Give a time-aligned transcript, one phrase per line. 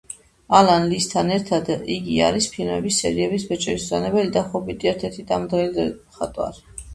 [0.59, 6.67] ალან ლისთან ერთად იგი არის ფილმების სერიების „ბეჭდების მბრძანებელი“ და „ჰობიტი“ ერთ-ერთი დამდგმელი მხატვარი.